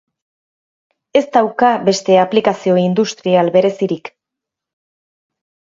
Ez 1.21 1.23
dauka 1.35 1.69
beste 1.91 2.17
aplikazio 2.23 2.81
industrial 2.87 3.55
berezirik. 3.59 4.13